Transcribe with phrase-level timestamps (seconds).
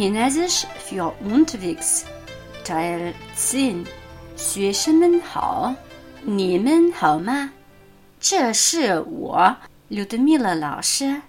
[0.00, 2.04] Chinesisch für unterwegs
[2.64, 3.86] Teil 10
[4.36, 5.74] 学生们好，
[6.24, 7.50] 你们好吗？
[8.20, 9.56] 这是我
[9.88, 11.22] Ludmila 老师。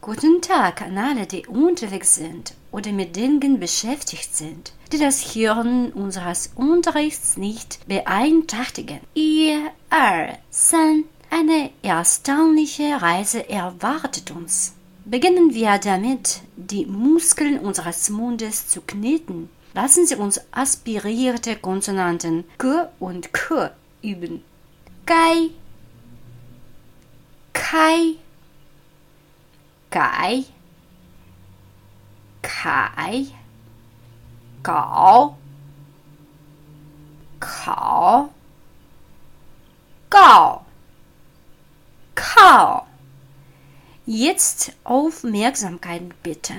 [0.00, 5.92] Guten Tag an alle, die unterwegs sind oder mit Dingen beschäftigt sind, die das Hören
[5.92, 9.00] unseres Unterrichts nicht beeinträchtigen.
[9.14, 14.74] Ihr, er, san, eine erstaunliche Reise erwartet uns.
[15.09, 19.49] Beginnen wir damit, die Muskeln unseres Mundes zu kneten.
[19.73, 22.67] Lassen Sie uns aspirierte Konsonanten G
[22.99, 24.43] und K üben.
[25.05, 25.51] Gai,
[27.53, 28.15] Kai,
[29.91, 30.43] Gai,
[32.41, 33.27] Kai,
[34.61, 35.37] Gao,
[37.39, 38.29] Kao,
[40.09, 40.65] Gao,
[42.13, 42.86] Kao.
[44.09, 46.53] Jetzt Aufmerksamkeit bitte.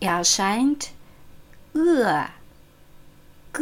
[0.00, 0.88] Erscheint
[1.74, 2.06] Ö,
[3.52, 3.60] G.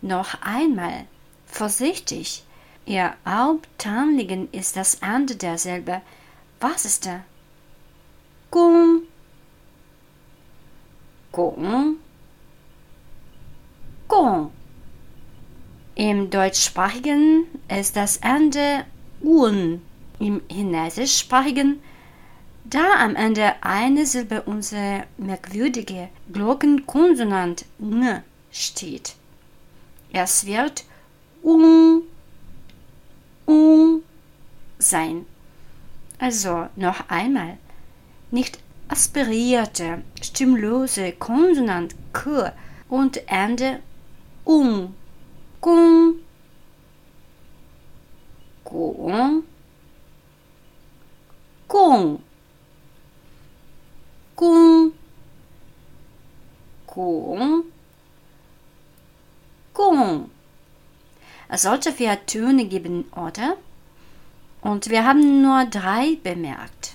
[0.00, 1.06] Noch einmal,
[1.46, 2.42] vorsichtig.
[2.84, 6.02] Ihr Hauptanliegen ist das Ende derselbe.
[6.60, 7.22] Was ist da?
[8.50, 9.02] Gung,
[11.30, 11.96] Gung,
[14.08, 14.50] Gung.
[15.94, 18.84] Im deutschsprachigen ist das Ende
[19.22, 19.82] Un.
[20.18, 21.80] Im chinesischsprachigen,
[22.64, 29.14] da am Ende eine Silbe unsere merkwürdige Glockenkonsonant N steht.
[30.12, 30.84] Es wird
[31.42, 31.91] Un
[34.92, 35.26] sein.
[36.18, 37.58] Also noch einmal.
[38.30, 42.52] Nicht aspirierte, stimmlose Konsonant K
[42.88, 43.80] und Ende
[44.44, 44.94] um.
[45.60, 46.16] Gung,
[48.64, 49.44] Gung,
[51.68, 52.22] Gung,
[54.36, 54.92] Gung,
[56.86, 57.64] Gung,
[59.72, 60.30] Gung.
[61.48, 63.56] Es sollte vier Töne geben, oder?
[64.62, 66.94] Und wir haben nur drei bemerkt.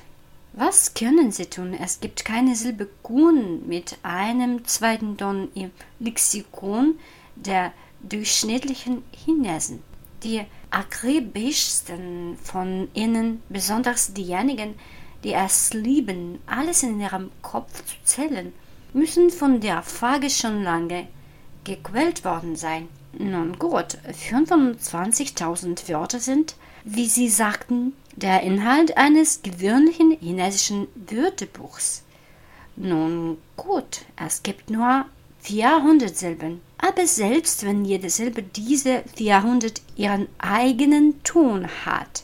[0.54, 1.76] Was können Sie tun?
[1.76, 6.98] Es gibt keine Silbe Gun mit einem zweiten Ton im Lexikon
[7.36, 9.84] der durchschnittlichen Chinesen.
[10.24, 10.42] Die
[10.72, 14.76] akribischsten von ihnen, besonders diejenigen,
[15.24, 18.54] die es lieben, alles in ihrem Kopf zu zählen,
[18.94, 21.08] müssen von der Frage schon lange
[21.66, 22.88] gequält worden sein.
[23.20, 26.56] Nun gut, 25.000 Wörter sind,
[26.90, 32.04] wie Sie sagten, der Inhalt eines gewöhnlichen chinesischen Wörterbuchs.
[32.78, 35.06] Nun gut, es gibt nur
[35.42, 36.62] 400 Silben.
[36.78, 42.24] Aber selbst wenn jede Silbe diese 400 ihren eigenen Ton hat,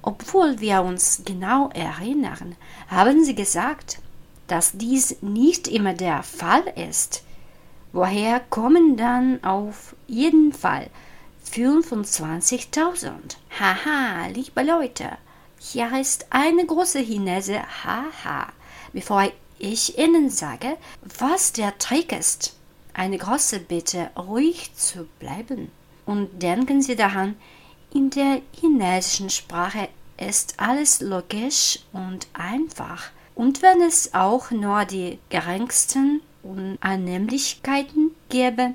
[0.00, 2.56] obwohl wir uns genau erinnern,
[2.88, 3.98] haben sie gesagt,
[4.46, 7.24] dass dies nicht immer der Fall ist.
[7.92, 10.88] Woher kommen dann auf jeden Fall
[11.52, 13.36] 25.000?
[13.58, 15.18] Haha, liebe Leute,
[15.58, 18.52] hier ist eine große Chinese, haha.
[18.92, 20.76] Bevor ich Ihnen sage,
[21.18, 22.56] was der Trick ist,
[22.94, 25.70] eine große Bitte, ruhig zu bleiben.
[26.06, 27.36] Und denken Sie daran,
[27.92, 33.10] in der chinesischen Sprache ist alles logisch und einfach.
[33.34, 38.74] Und wenn es auch nur die geringsten Unannehmlichkeiten gäbe,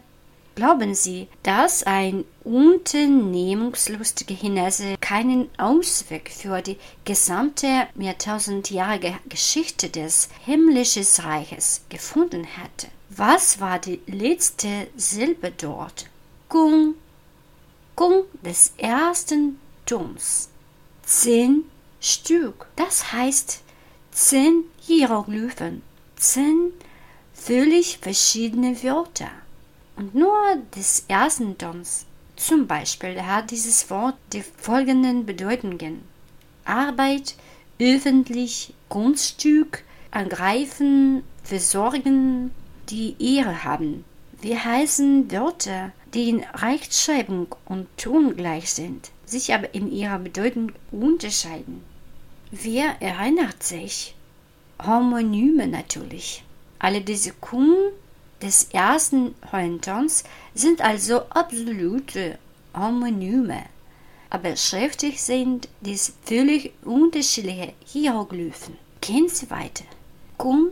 [0.56, 11.06] Glauben Sie, dass ein unternehmungslustiger Chinese keinen Ausweg für die gesamte mehrtausendjährige Geschichte des himmlischen
[11.24, 12.88] Reiches gefunden hätte?
[13.10, 16.06] Was war die letzte Silbe dort?
[16.50, 16.94] Gung,
[17.96, 20.50] Gung des ersten Tons.
[21.02, 21.64] Zehn
[22.00, 23.64] Stück, das heißt
[24.12, 25.82] zehn Hieroglyphen,
[26.16, 26.74] zehn
[27.34, 29.32] völlig verschiedene Wörter.
[29.96, 30.38] Und nur
[30.76, 32.06] des ersten Tons,
[32.36, 36.02] zum Beispiel, hat dieses Wort die folgenden Bedeutungen.
[36.66, 37.36] Arbeit,
[37.80, 42.52] öffentlich, Kunststück, angreifen, versorgen,
[42.90, 44.04] die Ehre haben.
[44.42, 50.72] Wir heißen Wörter, die in Rechtschreibung und Ton gleich sind, sich aber in ihrer Bedeutung
[50.92, 51.82] unterscheiden.
[52.52, 54.16] Wer erinnert sich?
[54.86, 56.44] Homonyme natürlich.
[56.78, 57.94] Alle diese Kunden
[58.44, 60.24] des ersten Heuntons
[60.54, 62.38] sind also absolute
[62.76, 63.64] Homonyme,
[64.30, 68.78] aber schriftlich sind dies völlig unterschiedliche Hieroglyphen.
[69.00, 69.86] gehen Sie weiter.
[70.38, 70.72] Kun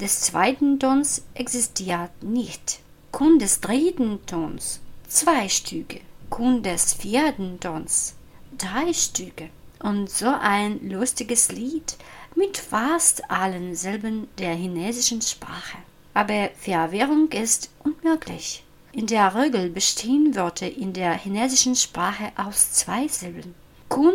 [0.00, 2.80] des zweiten Tons existiert nicht.
[3.12, 6.00] Kun des dritten Tons zwei Stücke.
[6.28, 8.14] Kun des vierten Tons
[8.58, 9.48] drei Stücke.
[9.78, 11.96] Und so ein lustiges Lied
[12.34, 15.78] mit fast allen Silben der chinesischen Sprache.
[16.16, 18.64] Aber Verwirrung ist unmöglich.
[18.90, 23.54] In der Regel bestehen Wörter in der chinesischen Sprache aus zwei Silben.
[23.90, 24.14] Kun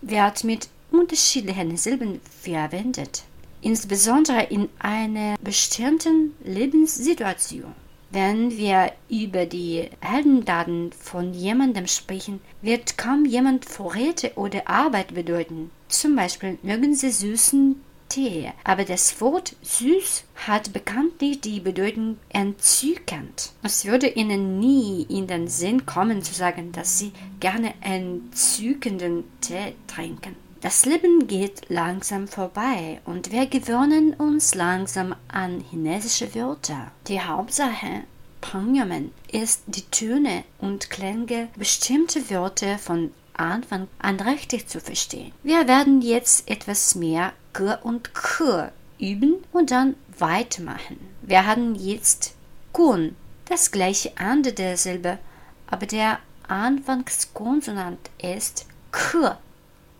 [0.00, 3.24] wird mit unterschiedlichen Silben verwendet,
[3.60, 7.74] insbesondere in einer bestimmten Lebenssituation.
[8.08, 15.70] Wenn wir über die Heldendaten von jemandem sprechen, wird kaum jemand Vorräte oder Arbeit bedeuten.
[15.88, 17.76] Zum Beispiel mögen Sie süßen
[18.12, 23.52] Tee, aber das Wort süß hat bekanntlich die Bedeutung entzückend.
[23.62, 29.74] Es würde Ihnen nie in den Sinn kommen zu sagen, dass Sie gerne entzückenden Tee
[29.86, 30.36] trinken.
[30.60, 36.92] Das Leben geht langsam vorbei und wir gewöhnen uns langsam an chinesische Wörter.
[37.08, 38.04] Die Hauptsache,
[38.42, 45.32] Panyamen, ist die Töne und Klänge bestimmte Wörter von Anfang an richtig zu verstehen.
[45.42, 50.98] Wir werden jetzt etwas mehr G und K üben und dann weitermachen.
[51.22, 52.34] Wir haben jetzt
[52.72, 53.16] Kun,
[53.46, 55.18] das gleiche Ende der Silbe,
[55.66, 56.18] aber der
[56.48, 59.38] Anfangskonsonant ist K.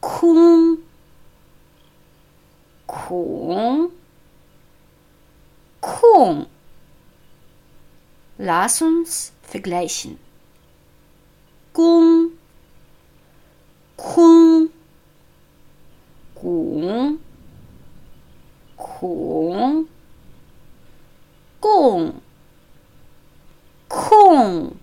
[0.00, 0.78] Kung,
[2.86, 3.90] Kung,
[5.80, 6.46] Kung.
[8.38, 10.18] Lass uns vergleichen.
[11.72, 12.32] Kung,
[13.96, 14.68] Kung,
[16.34, 17.18] Kung,
[18.76, 19.88] Kung,
[21.60, 22.20] Kung,
[23.88, 24.78] Kung.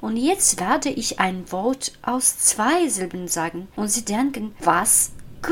[0.00, 5.50] Und jetzt werde ich ein Wort aus zwei Silben sagen und Sie denken, was G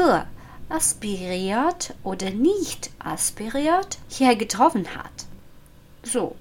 [0.69, 5.25] aspiriert oder nicht aspiriert hier getroffen hat.
[6.03, 6.37] So.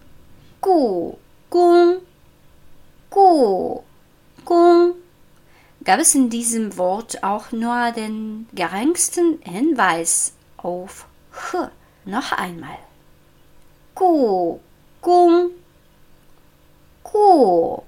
[0.60, 1.16] Gu,
[1.50, 2.00] Gung,
[3.10, 3.80] Gu,
[4.44, 4.96] Gung.
[5.86, 11.72] Gab es in diesem Wort auch nur den geringsten Hinweis auf H?
[12.04, 12.78] Noch einmal.
[13.96, 14.60] Gu,
[15.02, 15.52] Gung,
[17.04, 17.83] Gu.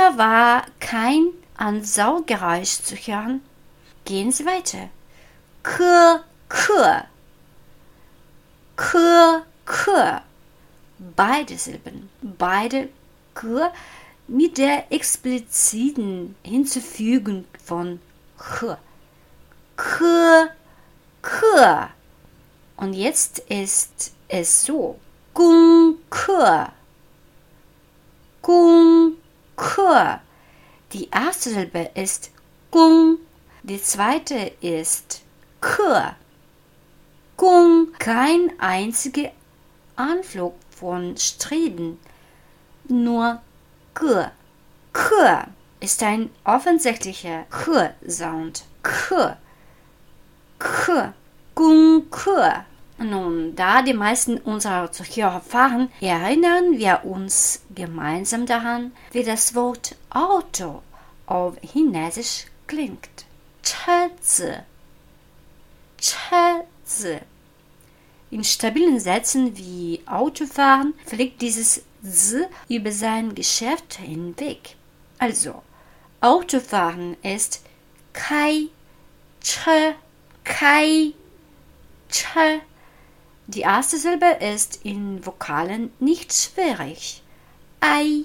[0.00, 3.42] Hier war kein Ansaugeräusch zu hören.
[4.06, 4.88] Gehen Sie weiter.
[5.62, 7.04] K, K.
[8.76, 10.22] K, K.
[11.16, 12.88] Beide Silben, beide
[13.34, 13.70] K
[14.26, 18.00] mit der expliziten Hinzufügung von
[18.38, 18.78] K.
[19.76, 20.48] K,
[21.20, 21.90] K.
[22.76, 24.98] Und jetzt ist es so.
[25.34, 26.72] Gung, K.
[28.40, 29.16] Gung,
[29.60, 30.20] Ke.
[30.94, 32.30] Die erste Silbe ist
[32.70, 33.18] Gung,
[33.62, 35.22] die zweite ist
[35.60, 36.16] Ke.
[37.36, 39.32] Gung, kein einziger
[39.96, 41.98] Anflug von Streben,
[42.88, 43.42] nur
[43.94, 44.28] Ge.
[44.94, 45.46] Ke
[45.80, 48.64] ist ein offensichtlicher Ke-Sound.
[48.82, 49.36] Ke.
[50.58, 51.12] Ke.
[51.54, 52.64] Gung, Ke.
[52.99, 59.95] Nun, da die meisten unserer Zuhörer fahren, erinnern wir uns gemeinsam daran, wie das Wort
[60.09, 60.81] Auto
[61.25, 63.25] auf Chinesisch klingt.
[63.65, 64.63] 车子,
[65.97, 67.21] 车子.
[68.29, 74.75] In stabilen Sätzen wie Autofahren fliegt dieses Z über sein Geschäft hinweg.
[75.17, 75.63] Also,
[76.21, 77.63] Autofahren ist
[78.13, 78.67] Kai,
[79.41, 79.67] Ch,
[80.43, 81.13] Kai,
[82.11, 82.61] Ch.
[83.52, 87.20] Die erste Silbe ist in Vokalen nicht schwierig.
[87.80, 88.22] Ei.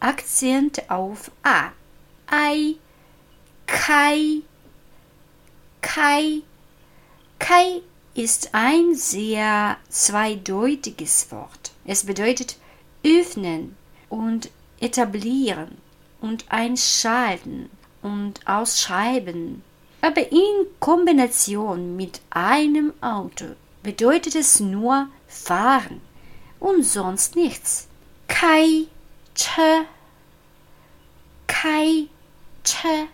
[0.00, 1.70] Akzent auf A.
[2.26, 2.74] Ei.
[3.64, 4.40] Kai.
[5.82, 6.42] Kai.
[7.38, 7.80] Kai
[8.14, 11.70] ist ein sehr zweideutiges Wort.
[11.84, 12.56] Es bedeutet
[13.04, 13.76] öffnen
[14.08, 15.78] und etablieren
[16.20, 17.70] und einschalten
[18.02, 19.62] und ausschreiben.
[20.00, 26.00] Aber in Kombination mit einem Auto bedeutet es nur fahren
[26.60, 27.88] und sonst nichts.
[28.28, 28.86] Kai,
[29.34, 29.86] Che,
[31.46, 32.08] Kai,
[32.64, 33.08] Che.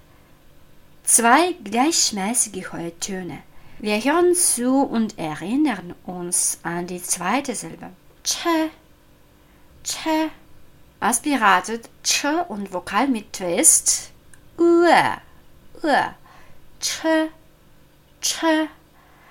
[1.05, 3.43] Zwei gleichmäßige Heutöne.
[3.79, 7.91] Wir hören zu und erinnern uns an die zweite Silbe.
[8.25, 8.71] Che,
[9.85, 10.31] Che.
[11.01, 14.11] Aspiratet Che und Vokal mit Twist.
[14.59, 15.21] Ue,
[15.83, 16.15] Ue.
[16.81, 17.31] Che,
[18.21, 18.69] Che.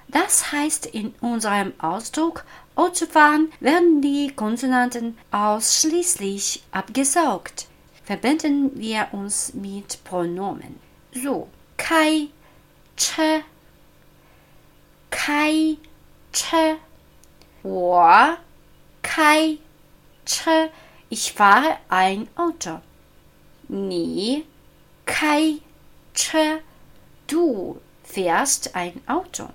[0.07, 2.45] Das heißt in unserem Ausdruck
[2.75, 7.67] Ozuwan werden die Konsonanten ausschließlich abgesaugt.
[8.03, 10.79] Verbinden wir uns mit Pronomen.
[11.11, 12.27] So, Kai,
[12.95, 13.43] Che,
[15.09, 15.77] Kai,
[16.31, 16.75] Che,
[17.63, 17.99] Wo,
[19.01, 19.57] Kai,
[20.25, 20.69] Che,
[21.09, 22.79] ich fahre ein Auto.
[23.69, 24.45] Ni,
[25.05, 25.61] Kai,
[26.13, 26.61] Che,
[27.25, 29.49] du fährst ein Auto.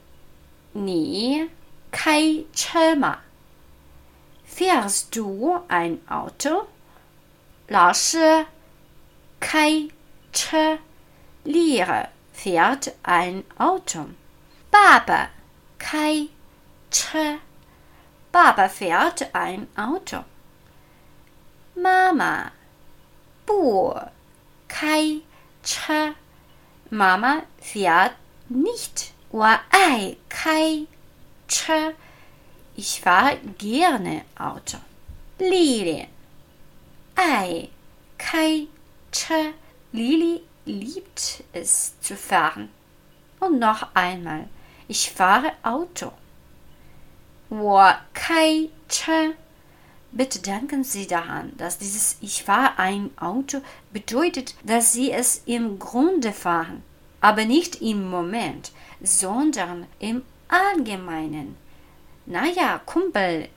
[0.73, 1.49] 你
[1.91, 3.19] 开车吗？
[4.47, 6.67] Fährst du ein Auto?
[7.67, 8.45] 老师
[9.39, 9.89] 开
[10.31, 10.79] 车，
[11.43, 14.09] Lehrer fährt ein Auto.
[14.69, 15.31] 爸爸
[15.77, 16.27] 开
[16.91, 17.39] 车，
[18.31, 20.23] Baba fährt ein Auto.
[21.75, 22.51] Mama
[23.45, 23.99] 不
[24.67, 25.21] 开
[25.63, 26.15] 车，
[26.89, 28.13] Mama fährt
[28.49, 29.13] nicht.
[29.31, 30.85] 我爱开
[31.47, 31.93] 车，
[32.75, 34.77] Ich fahre gerne Auto.
[35.39, 36.07] Lili
[37.15, 37.69] 爱
[38.17, 38.67] 开
[39.11, 39.53] 车，
[39.91, 42.69] Lili liebt es zu fahren.
[43.39, 44.47] Und noch einmal,
[44.87, 46.13] ich fahre Auto.
[47.49, 49.33] 我开车
[50.11, 55.79] Bitte denken Sie daran, dass dieses Ich fahre ein Auto bedeutet, dass Sie es im
[55.79, 56.81] Grunde fahren,
[57.22, 61.56] aber nicht im Moment, sondern im Allgemeinen.
[62.26, 63.48] Naja, Kumpel,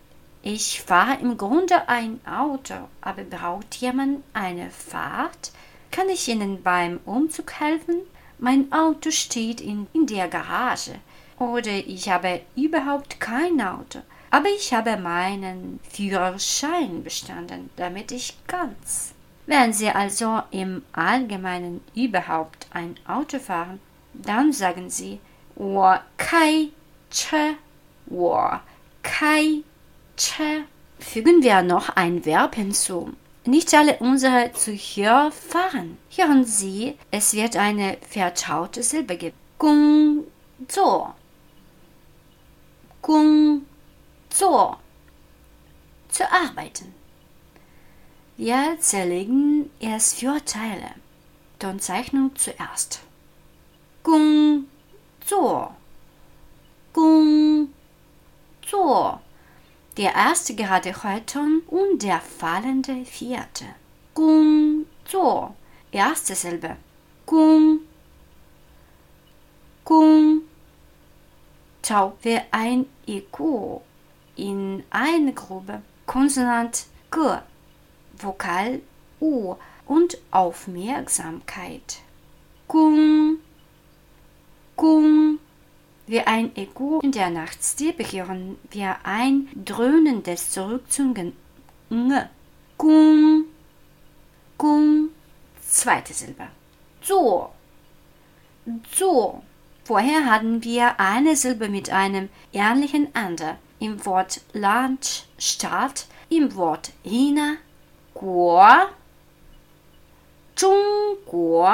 [0.43, 5.51] ich fahre im Grunde ein Auto, aber braucht jemand eine Fahrt?
[5.89, 8.01] Kann ich Ihnen beim Umzug helfen?
[8.37, 10.99] Mein Auto steht in, in der Garage.
[11.39, 19.14] Oder ich habe überhaupt kein Auto, aber ich habe meinen Führerschein bestanden, damit ich ganz.
[19.46, 23.80] Wenn Sie also im Allgemeinen überhaupt ein Auto fahren,
[24.14, 25.18] dann sagen Sie
[25.56, 26.70] 我开
[27.10, 27.56] 车，
[28.06, 28.60] 我
[29.02, 29.62] 开
[30.16, 30.64] 车.
[30.98, 33.12] Fügen wir noch ein Verb hinzu.
[33.44, 35.96] Nicht alle unsere Zuhörer fahren.
[36.14, 39.34] Hören Sie, es wird eine vertraute Silbe geben.
[39.58, 40.24] 工
[40.68, 41.14] 作，
[43.02, 43.66] 工
[44.30, 44.78] 作，
[46.08, 46.94] zu arbeiten.
[48.37, 50.91] Wir zerlegen es für Teile.
[51.57, 52.99] Dann Zeichnung zuerst.
[54.03, 54.65] Gung,
[55.25, 55.69] zu.
[56.91, 57.69] Gung,
[58.61, 59.19] zu.
[59.95, 63.63] Der erste gerade Häuton und der fallende vierte.
[64.13, 65.55] Gung, zu.
[65.93, 66.75] Erste Silbe.
[67.25, 67.79] Gung,
[69.85, 70.41] Gung.
[71.81, 73.81] Tau wir ein Ego
[74.35, 75.81] in eine Grube.
[76.05, 77.19] Konsonant G
[78.17, 78.81] Vokal
[79.19, 79.55] U
[79.85, 81.99] und Aufmerksamkeit.
[82.67, 83.39] Gung
[84.75, 85.39] Gung.
[86.07, 91.33] Wie ein Ego in der Nachtstippe hören wir ein dröhnendes Zurückzungen.
[92.77, 93.45] Gung.
[94.57, 95.09] Gung.
[95.61, 96.47] Zweite Silbe.
[97.01, 97.49] So.
[98.91, 99.41] So.
[99.83, 103.57] Vorher hatten wir eine Silbe mit einem ähnlichen Ende.
[103.79, 107.55] Im Wort Land, Stadt, im Wort China,
[108.15, 108.61] Guo,
[110.55, 111.67] Zhongguo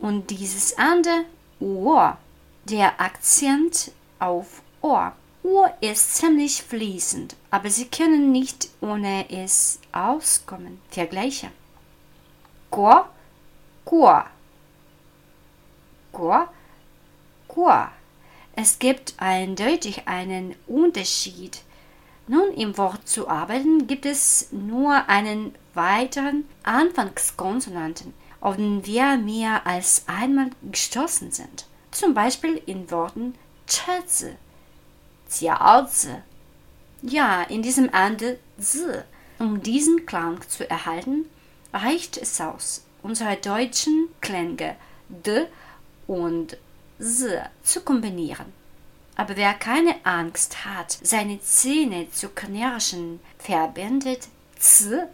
[0.00, 1.24] und dieses Ende
[1.60, 2.18] Ohr.
[2.64, 5.12] Der Akzent auf Ohr.
[5.44, 10.80] Ohr ist ziemlich fließend, aber Sie können nicht ohne es auskommen.
[10.90, 11.52] Vergleiche.
[12.70, 13.04] Guo,
[13.84, 14.22] Guo.
[16.10, 16.46] Guo,
[17.46, 17.86] Guo.
[18.56, 21.62] Es gibt eindeutig einen Unterschied.
[22.28, 29.66] Nun, im Wort zu arbeiten gibt es nur einen weiteren Anfangskonsonanten auf den wir mehr
[29.66, 31.66] als einmal gestoßen sind.
[31.90, 33.34] Zum Beispiel in Worten
[33.66, 34.36] Schätze,
[35.30, 36.14] Jiaozi.
[37.02, 39.04] Ja, in diesem Ende Z.
[39.38, 41.26] Um diesen Klang zu erhalten,
[41.72, 44.76] reicht es aus, unsere deutschen Klänge
[45.08, 45.46] D
[46.06, 46.56] und
[46.98, 47.24] S
[47.62, 48.57] zu kombinieren.
[49.18, 55.08] Aber wer keine Angst hat, seine Zähne zu knirschen, verbindet Z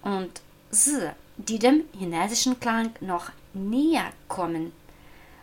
[0.00, 0.40] und
[0.70, 0.90] S
[1.36, 4.72] die dem chinesischen Klang noch näher kommen.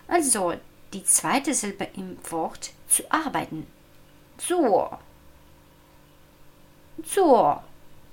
[0.08, 0.54] Also
[0.92, 3.68] die zweite Silbe im Wort zu arbeiten.
[4.40, 4.90] So.
[7.06, 7.58] So.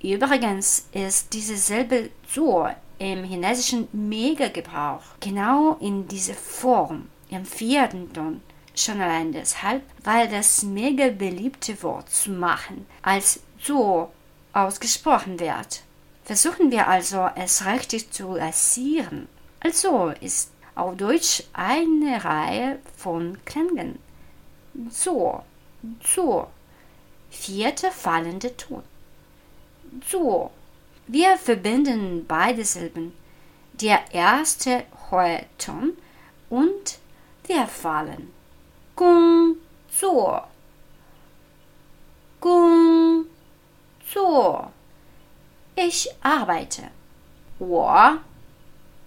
[0.03, 2.67] Übrigens ist diese Silbe so
[2.99, 8.41] im chinesischen Mega-Gebrauch genau in dieser Form, im vierten Ton.
[8.77, 14.11] Schon allein deshalb, weil das mega beliebte Wort zu machen als so
[14.53, 15.81] ausgesprochen wird.
[16.23, 19.27] Versuchen wir also, es richtig zu erzielen.
[19.61, 23.97] Also ist auf Deutsch eine Reihe von Klängen.
[24.91, 25.41] So,
[26.03, 26.47] so.
[27.31, 28.83] Vierte fallende Ton.
[30.07, 30.51] So.
[31.07, 33.13] Wir verbinden beide Silben.
[33.73, 35.93] Der erste hohe Ton
[36.51, 36.99] und
[37.47, 38.36] wir fallen.
[38.96, 39.56] Gong,
[39.90, 40.48] 作，
[42.38, 43.26] 工
[44.04, 44.72] 作。
[45.74, 46.90] Ich arbeite.
[47.58, 48.18] 我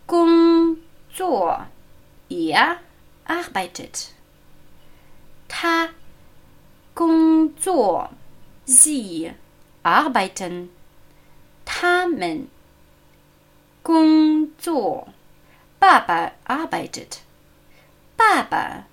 [0.06, 0.78] 工
[1.14, 1.68] 作。
[2.28, 2.80] Er
[3.28, 4.08] arbeitet.
[5.48, 5.94] 他
[6.96, 8.10] 工作。
[8.66, 9.32] Sie
[9.84, 10.70] arbeiten.
[11.66, 12.48] 他们
[13.84, 15.10] 工作。
[15.78, 17.20] 爸爸 arbeitet.
[18.18, 18.88] 爸爸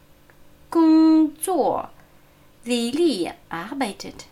[0.76, 1.90] 工作。
[2.64, 4.26] Lili arbeitet.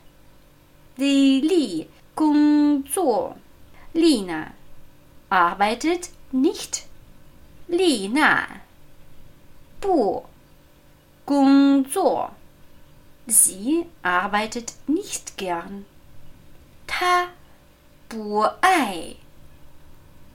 [0.97, 3.37] Lili 工作。
[3.93, 4.53] Lina
[5.29, 6.85] arbeitet nicht.
[7.69, 8.61] Lina
[9.81, 10.27] 不
[11.25, 12.33] 工作。
[13.27, 15.85] Sie arbeitet nicht gern.
[16.87, 17.31] 她
[18.09, 19.17] 不爱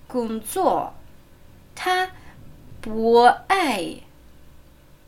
[0.08, 0.94] 工作。
[1.76, 2.10] 他
[2.82, 3.98] 不爱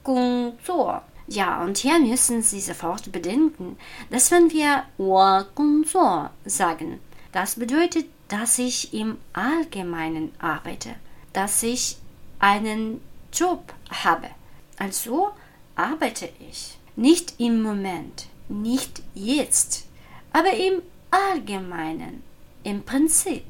[0.03, 1.03] 工作。
[1.29, 3.79] Ja, und hier müssen Sie sofort bedenken,
[4.11, 5.47] dass wenn wir Uhr
[6.45, 7.01] sagen,
[7.33, 10.95] das bedeutet, dass ich im Allgemeinen arbeite,
[11.33, 11.97] dass ich
[12.39, 13.01] einen
[13.33, 13.73] Job
[14.05, 14.29] habe.
[14.79, 15.31] Also
[15.77, 16.77] arbeite ich.
[16.97, 19.87] Nicht im Moment, nicht jetzt,
[20.33, 22.23] aber im Allgemeinen,
[22.65, 23.45] im Prinzip.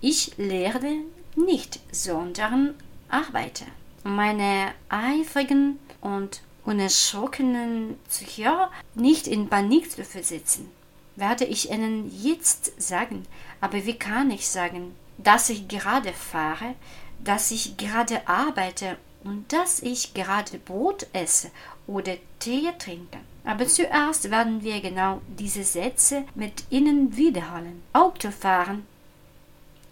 [0.00, 0.92] Ich lehre
[1.34, 2.74] nicht, sondern
[3.08, 3.64] arbeite.
[4.04, 10.70] Meine eifrigen und unerschrockenen Zuhörer nicht in Panik zu versetzen,
[11.16, 13.26] werde ich Ihnen jetzt sagen,
[13.60, 16.74] aber wie kann ich sagen, dass ich gerade fahre,
[17.22, 21.50] dass ich gerade arbeite und dass ich gerade Brot esse
[21.86, 23.18] oder Tee trinke.
[23.44, 27.82] Aber zuerst werden wir genau diese Sätze mit Ihnen wiederholen.
[27.92, 28.86] Autofahren,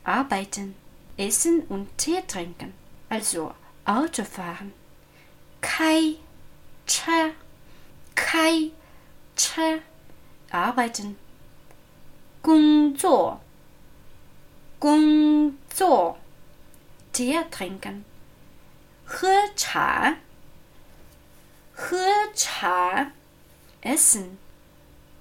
[0.05, 0.75] arbeiten,
[1.17, 2.73] essen und Tee trinken.
[3.09, 3.53] Also
[3.85, 4.73] Autofahren.
[5.63, 6.19] Kai,
[6.87, 7.33] Che,
[8.15, 8.73] Kai,
[9.35, 9.81] Che,
[10.51, 11.17] arbeiten.
[12.43, 13.41] Gung Zo,
[14.81, 16.17] Gung Zo,
[17.13, 18.05] Tee trinken.
[19.09, 20.17] He Cha,
[21.77, 23.13] He Cha,
[23.83, 24.39] essen.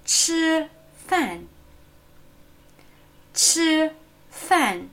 [0.04, 0.68] Chi
[1.06, 1.48] Fan,
[3.32, 3.90] Chi
[4.30, 4.90] Fan.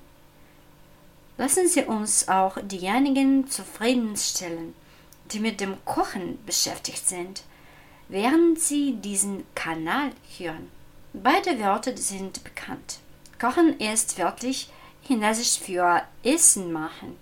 [1.37, 4.75] Lassen Sie uns auch diejenigen zufriedenstellen
[5.32, 7.42] die mit dem Kochen beschäftigt sind,
[8.08, 10.70] während sie diesen Kanal hören.
[11.12, 12.98] Beide Wörter sind bekannt.
[13.40, 14.70] Kochen ist wörtlich
[15.02, 17.16] Chinesisch für Essen machen.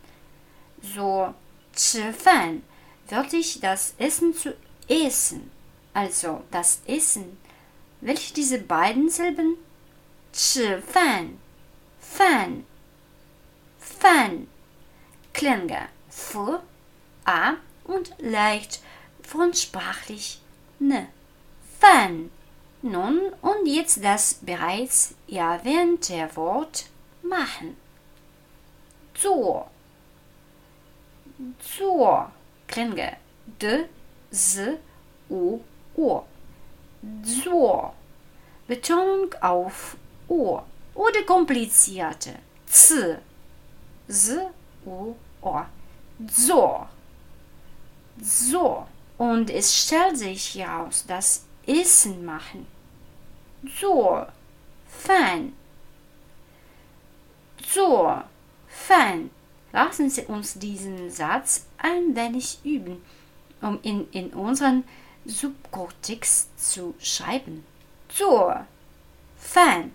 [0.82, 1.34] So
[1.74, 2.62] 吃饭
[3.08, 4.54] wörtlich das Essen zu
[4.88, 5.50] essen.
[5.94, 7.38] Also das Essen.
[8.00, 9.56] Welche diese beiden Silben?
[10.32, 11.38] 吃饭
[12.00, 12.64] Fan
[13.78, 14.46] Fan
[15.34, 16.36] klänge f,
[17.26, 17.56] a
[17.87, 18.81] und leicht
[19.23, 20.39] frontsprachlich
[20.79, 21.07] ne.
[21.79, 22.31] Fan.
[22.81, 26.85] Nun und jetzt das bereits erwähnte Wort
[27.23, 27.75] machen.
[29.13, 29.67] Zur.
[31.59, 32.31] Zur
[32.67, 33.85] klänge d,
[34.31, 34.59] s,
[35.29, 35.59] u,
[35.95, 36.23] o.
[37.23, 37.93] Zur.
[38.67, 39.97] Betonung auf
[40.27, 40.61] o
[40.93, 43.19] oder komplizierte z
[44.07, 44.51] Z,
[44.85, 45.61] U, O.
[46.29, 46.87] So.
[48.20, 48.86] So.
[49.18, 52.66] Und es stellt sich heraus, dass Essen machen.
[53.80, 54.26] So.
[54.86, 55.52] Fan.
[57.66, 58.22] So.
[58.68, 59.30] Fan.
[59.72, 63.02] Lassen Sie uns diesen Satz ein wenig üben,
[63.60, 64.84] um ihn in unseren
[65.24, 67.64] Subkortex zu schreiben.
[68.12, 68.52] So.
[69.36, 69.92] Fan.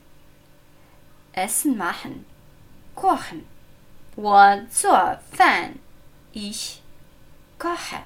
[1.33, 2.25] Essen machen.
[2.95, 3.45] Kochen.
[4.17, 5.77] 我做饭，
[6.33, 6.81] ich
[7.59, 8.01] koche。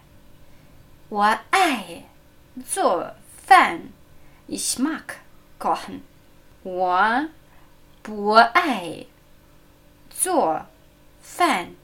[1.10, 2.06] 我爱
[2.66, 3.14] 做
[3.48, 3.92] 饭，
[4.48, 5.04] ich mag
[5.60, 6.02] kochen。
[6.64, 7.28] 我
[8.02, 9.06] 不爱
[10.10, 10.66] 做
[11.22, 11.76] 饭，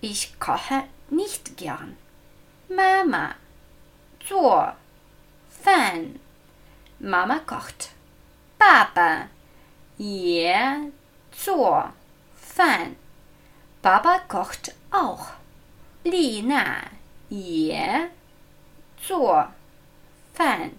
[0.00, 1.94] ich koche nicht gern。
[2.68, 3.36] 妈妈
[4.20, 4.74] 做
[5.48, 6.14] 饭，
[7.00, 7.90] Mama kocht。
[8.58, 9.28] 爸爸
[9.96, 10.90] 也
[11.32, 11.92] 做
[12.36, 12.96] 饭。
[13.82, 15.26] Papa kocht auch.
[16.04, 16.90] Lina
[17.28, 18.10] je
[18.96, 19.48] 做
[20.34, 20.72] 饭.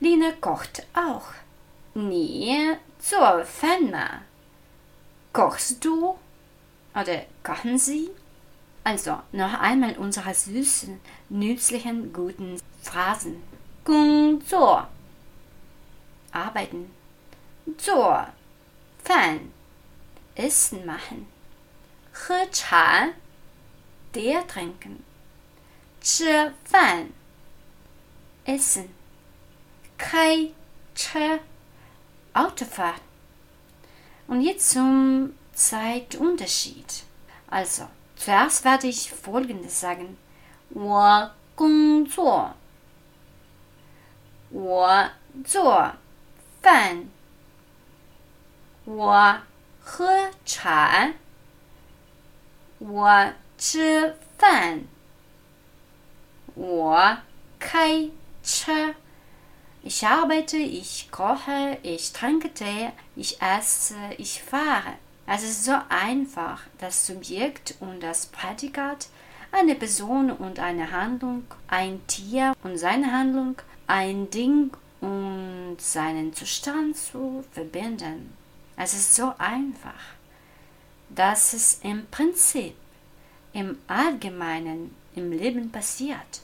[0.00, 1.32] Lina kocht auch.
[1.94, 4.22] Nie 做饭吗?
[5.32, 6.18] Kochst du?
[6.94, 8.10] Oder kochen Sie?
[8.84, 13.42] Also, noch einmal unsere süßen, nützlichen, guten Phrasen.
[13.84, 14.86] 工作
[16.32, 16.90] arbeiten.
[17.76, 18.26] 做
[19.02, 19.52] 饭
[20.34, 21.26] Essen machen.
[22.12, 23.08] 喝茶，
[24.12, 25.04] Tee trinken，
[26.00, 27.10] 吃饭
[28.44, 28.88] essen.
[29.98, 30.52] Kai,
[30.94, 31.40] Ch,
[32.34, 33.00] Autofahren.
[34.28, 37.04] Und jetzt zum Zeitunterschied.
[37.48, 40.16] Also, zuerst werde ich Folgendes sagen.
[40.70, 42.54] 我工作，
[44.50, 45.10] 我
[45.44, 45.94] 做
[46.60, 47.08] 饭，
[48.84, 49.40] 我
[49.80, 51.14] 喝茶，
[52.78, 54.99] 我吃饭，我开车。
[59.83, 64.93] Ich arbeite, ich koche, ich trinke Tee, ich esse, ich fahre.
[65.27, 69.07] Es ist so einfach, das Subjekt und das Prädikat,
[69.51, 73.55] eine Person und eine Handlung, ein Tier und seine Handlung,
[73.87, 78.33] ein Ding und seinen Zustand zu verbinden.
[78.77, 80.15] Es ist so einfach,
[81.09, 82.75] dass es im Prinzip,
[83.53, 86.41] im Allgemeinen, im Leben passiert,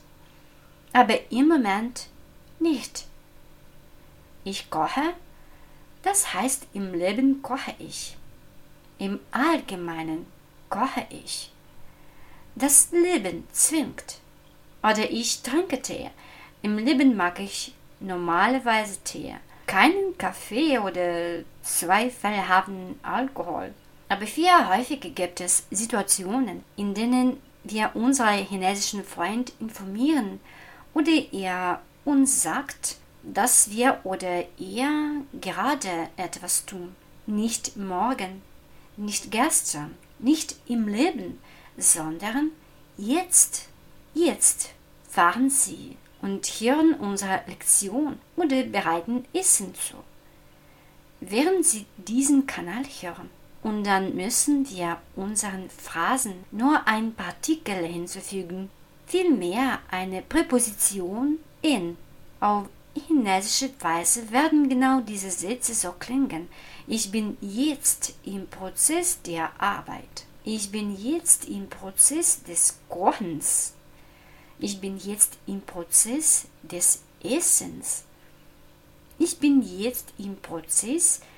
[0.92, 2.06] aber im Moment
[2.58, 3.06] nicht.
[4.44, 5.14] Ich koche,
[6.02, 8.16] das heißt im Leben koche ich.
[8.98, 10.26] Im Allgemeinen
[10.68, 11.52] koche ich.
[12.54, 14.18] Das Leben zwingt.
[14.82, 16.10] Oder ich trinke Tee.
[16.62, 19.36] Im Leben mag ich normalerweise Tee.
[19.66, 23.74] Keinen Kaffee oder zwei Fälle haben Alkohol.
[24.08, 27.36] Aber viel häufiger gibt es Situationen, in denen
[27.70, 30.40] wir unseren chinesischen Freund informieren
[30.94, 36.94] oder er uns sagt, dass wir oder er gerade etwas tun.
[37.26, 38.42] Nicht morgen,
[38.96, 41.38] nicht gestern, nicht im Leben,
[41.76, 42.50] sondern
[42.96, 43.68] jetzt.
[44.14, 44.70] Jetzt
[45.08, 49.96] fahren Sie und hören unsere Lektion oder bereiten Essen zu.
[51.20, 53.30] Während Sie diesen Kanal hören,
[53.68, 58.70] und dann müssen wir unseren Phrasen nur ein Partikel hinzufügen,
[59.06, 61.98] vielmehr eine Präposition in.
[62.40, 66.48] Auf chinesische Weise werden genau diese Sätze so klingen.
[66.86, 70.24] Ich bin jetzt im Prozess der Arbeit.
[70.44, 73.74] Ich bin jetzt im Prozess des Kochens.
[74.58, 78.04] Ich bin jetzt im Prozess des Essens.
[79.18, 81.37] Ich bin jetzt im Prozess des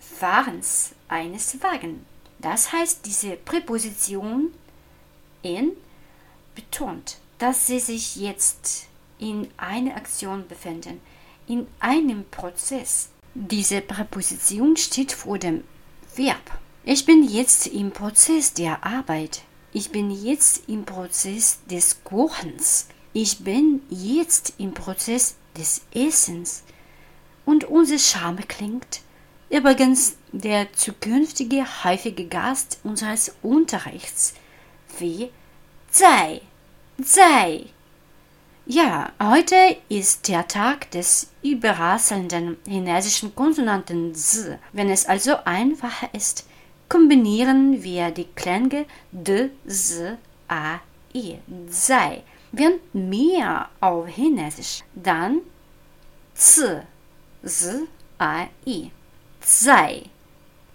[0.00, 2.00] Fahrens eines Wagens.
[2.38, 4.52] Das heißt, diese Präposition
[5.42, 5.72] in
[6.54, 8.86] betont, dass sie sich jetzt
[9.18, 11.00] in einer Aktion befinden,
[11.46, 13.08] in einem Prozess.
[13.34, 15.64] Diese Präposition steht vor dem
[16.14, 16.58] Verb.
[16.84, 19.42] Ich bin jetzt im Prozess der Arbeit.
[19.72, 22.88] Ich bin jetzt im Prozess des Kochens.
[23.12, 26.62] Ich bin jetzt im Prozess des Essens.
[27.44, 29.00] Und unser Schame klingt
[29.54, 34.34] übrigens der zukünftige häufige Gast unseres Unterrichts
[34.98, 35.30] wie
[35.90, 36.40] sei,
[36.98, 37.66] sei.
[38.66, 44.58] Ja, heute ist der Tag des überrasselnden chinesischen Konsonanten Z.
[44.72, 46.46] Wenn es also einfacher ist,
[46.88, 50.00] kombinieren wir die Klänge d, s,
[50.48, 50.80] a,
[51.14, 51.38] i,
[51.68, 52.24] sei.
[52.50, 55.42] Während mehr auf Chinesisch, dann
[56.34, 56.82] z,
[57.42, 57.68] s,
[58.18, 58.90] a, i,
[59.44, 60.02] sei.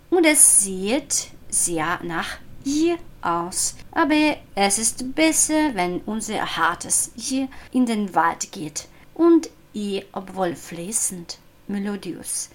[0.10, 3.76] Und es sieht sehr nach i aus.
[3.92, 10.56] Aber es ist besser, wenn unser hartes i in den Wald geht und i, obwohl
[10.56, 12.50] fließend, melodiös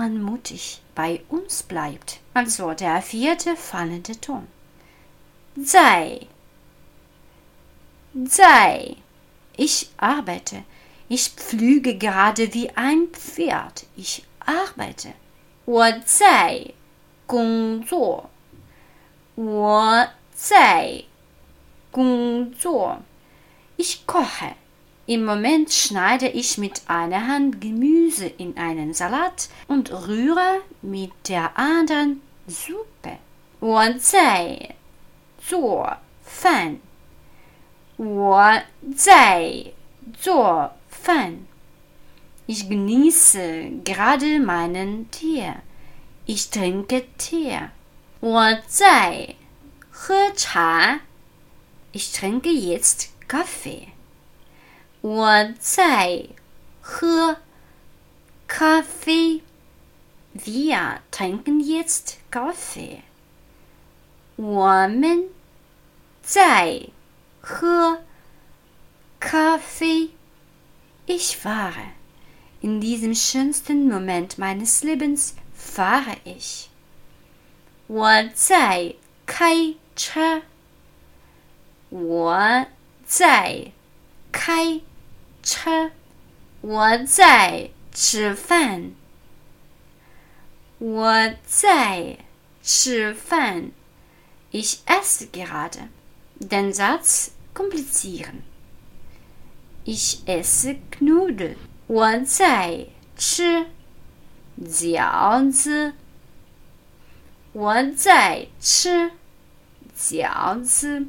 [0.00, 2.20] anmutig bei uns bleibt.
[2.32, 4.46] Also der vierte fallende Ton.
[5.56, 6.26] Sei.
[8.24, 8.96] Sei.
[9.56, 10.64] Ich arbeite.
[11.08, 13.84] Ich pflüge gerade wie ein Pferd.
[13.96, 15.12] Ich arbeite.
[15.69, 16.65] 我在
[17.25, 18.29] 工作。
[19.35, 21.03] 我在
[21.91, 22.99] 工作。
[23.77, 24.55] Ich koche.
[25.07, 31.57] Im Moment schneide ich mit einer Hand Gemüse in einen Salat und rühre mit der
[31.57, 33.19] anderen Suppe.
[33.59, 34.75] 我在
[35.37, 36.77] 做饭。
[37.97, 38.61] 我
[38.95, 39.65] 在
[40.19, 41.37] 做饭。
[42.49, 45.53] Ich genieße gerade meinen Tee.
[46.25, 47.69] Ich trinke Tee.
[48.19, 49.35] 我在
[49.91, 51.01] 喝茶。
[51.91, 53.89] Ich trinke jetzt Kaffee.
[55.01, 56.27] 我在
[56.81, 57.37] 喝
[58.47, 59.41] 咖啡。
[60.33, 63.01] Wir trinken jetzt Kaffee.
[64.35, 65.29] 我们
[66.21, 66.89] 在
[67.41, 68.03] 喝
[69.19, 70.11] 咖啡。
[71.07, 71.93] Ich fahre.
[72.61, 76.69] In diesem schönsten Moment meines Lebens fahre ich.
[77.87, 80.41] 我在开车。
[81.89, 82.65] 我
[83.05, 83.71] 在
[84.31, 84.81] 开
[85.43, 85.91] 吃，
[86.61, 88.91] 我在吃饭。
[90.79, 92.17] 我在
[92.63, 93.71] 吃饭。
[94.51, 95.89] Ich esse gerade.
[96.39, 98.41] Den Satz komplizieren.
[99.85, 101.55] Ich esse Knödel.
[101.89, 103.67] 我在吃
[104.59, 105.93] 饺子。
[107.53, 109.11] 我在吃
[109.97, 111.05] 饺子。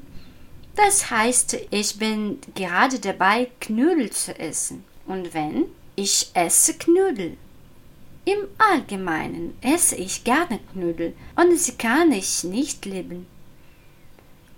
[0.77, 4.85] Das heißt, ich bin gerade dabei, Knödel zu essen.
[5.07, 5.67] Und wenn?
[5.97, 7.39] Ich esse Knödel.
[8.27, 13.27] Im Allgemeinen esse ich gerne Knödel und sie kann ich nicht lieben.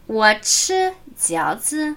[0.08, 1.94] 我吃饺子.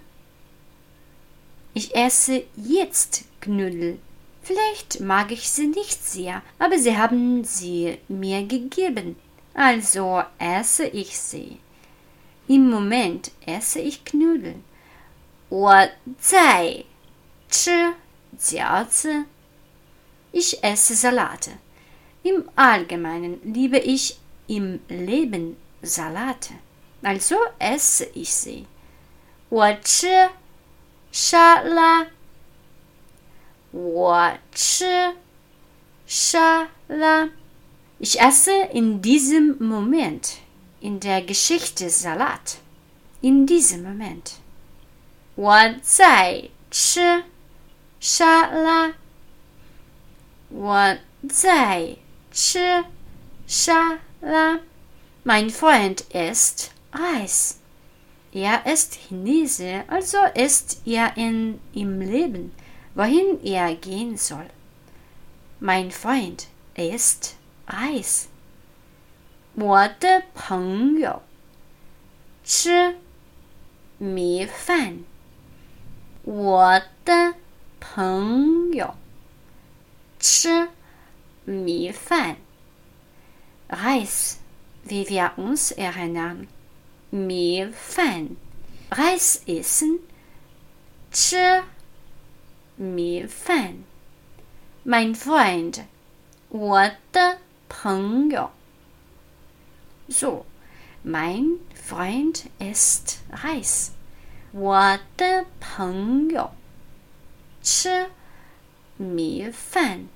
[1.74, 4.00] Ich esse jetzt Knödel.
[4.46, 9.16] Vielleicht mag ich sie nicht sehr, aber sie haben sie mir gegeben.
[9.54, 11.60] Also esse ich sie.
[12.48, 14.56] Im Moment esse ich Knödel.
[15.50, 16.86] 我在
[17.50, 17.96] 吃
[18.40, 19.26] 饺子。
[20.32, 21.52] ich esse Salate.
[22.24, 24.18] Im Allgemeinen liebe ich
[24.48, 26.54] im Leben Salate.
[27.04, 28.66] Also esse ich sie.
[29.50, 30.30] 我吃
[31.12, 32.08] 沙拉。
[33.76, 35.16] 我吃
[36.06, 37.30] 沙拉。
[38.00, 40.40] Ich esse in diesem Moment,
[40.82, 42.58] in der Geschichte Salat.
[43.22, 44.40] In diesem Moment.
[45.36, 47.24] 我在吃
[48.00, 48.94] 沙拉。
[50.50, 50.98] 我
[51.30, 51.96] 在
[52.32, 52.86] 吃
[53.48, 54.60] 沙拉。
[55.24, 57.62] Mein Freund isst Reis.
[58.34, 62.54] Er ist Chinese, also ist er in, im Leben,
[62.96, 64.50] wohin er gehen soll.
[65.60, 67.36] Mein Freund isst
[67.68, 68.26] Reis.
[69.56, 71.22] 我的朋友
[72.44, 72.98] 吃
[73.98, 75.00] 米饭。
[76.24, 77.36] 我的
[77.80, 78.96] 朋友。
[80.20, 80.70] 吃
[81.46, 82.36] 米饭，
[83.70, 84.36] Reis,
[84.86, 86.46] wie wir uns erinnern.
[87.10, 88.38] 米饭，
[88.92, 90.02] Reis essen,
[91.12, 91.64] 吃
[92.76, 93.84] 米饭。
[94.86, 95.86] Mein Freund,
[96.50, 97.40] 我的
[97.70, 98.52] 朋友。
[100.10, 100.46] So,
[101.06, 103.92] mein Freund isst Reis.
[104.52, 106.52] 我的朋友
[107.62, 108.10] 吃
[108.98, 110.08] 米饭。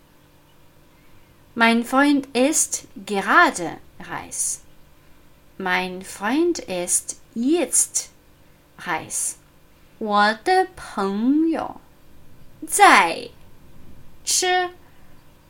[1.56, 4.60] Mein Freund isst gerade Reis.
[5.58, 8.10] Mein Freund isst jetzt
[8.78, 9.36] Reis.
[9.99, 11.79] 我的朋友
[12.67, 13.30] 在
[14.23, 14.69] 吃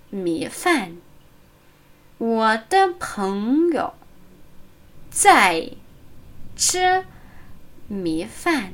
[0.09, 0.97] 米饭。
[2.17, 3.93] 我的朋友
[5.09, 5.71] 在
[6.55, 7.05] 吃
[7.87, 8.73] 米饭。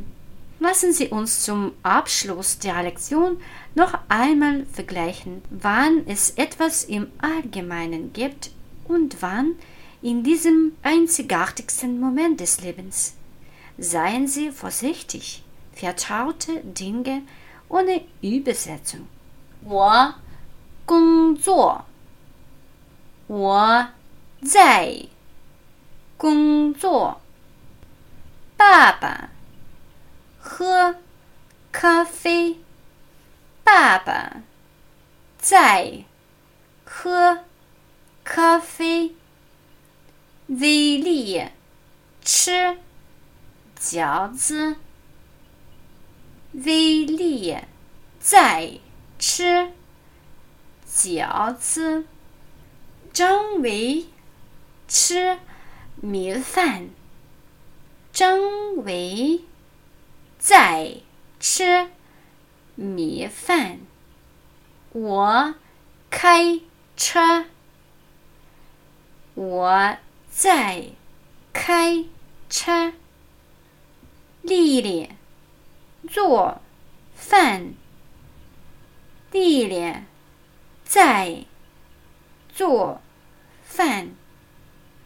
[0.62, 3.38] Lassen Sie uns zum Abschluss der Lektion
[3.74, 8.52] noch einmal vergleichen, wann es etwas im Allgemeinen gibt
[8.88, 9.56] und wann
[10.04, 13.16] in diesem einzigartigsten Moment des Lebens.
[13.80, 17.24] Seien Sie vorsichtig, vertraute Dinge
[17.69, 19.05] ohne Übersetzung.
[19.65, 20.15] 我
[20.85, 21.85] 工作，
[23.27, 23.89] 我
[24.43, 25.07] 在
[26.17, 27.21] 工作。
[28.57, 29.31] 爸爸。
[30.49, 30.95] 喝
[31.73, 32.61] 咖啡，
[33.65, 34.43] 爸爸
[35.39, 36.05] 在
[36.85, 37.41] 喝
[38.23, 39.15] 咖啡。
[40.47, 41.49] 威力
[42.23, 42.79] 吃
[43.77, 44.77] 饺子，
[46.65, 47.55] 威力
[48.19, 48.79] 在
[49.19, 49.73] 吃
[50.89, 52.07] 饺子。
[53.13, 54.07] 张伟
[54.89, 55.39] 吃
[55.97, 56.89] 米饭，
[58.11, 58.39] 张
[58.77, 59.43] 伟。
[60.39, 61.01] 在
[61.41, 61.91] 吃
[62.75, 63.81] 米饭。
[64.93, 65.55] 我
[66.11, 66.61] 开
[66.97, 67.45] 车。
[69.35, 69.97] 我
[70.31, 70.87] 在
[71.53, 72.05] 开
[72.49, 72.93] 车。
[74.43, 75.11] 丽丽
[76.07, 76.61] 做
[77.15, 77.75] 饭。
[79.33, 79.93] 丽丽
[80.85, 81.45] 在
[82.55, 83.01] 做
[83.65, 84.11] 饭。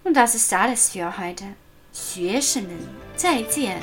[0.04, 1.54] Und das ist alles für heute.
[1.92, 2.78] 学生们，
[3.16, 3.80] 再见。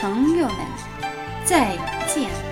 [0.00, 0.56] 朋友们，
[1.44, 1.76] 再
[2.06, 2.49] 见。